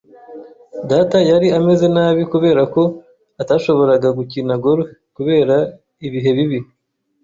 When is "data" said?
0.91-1.17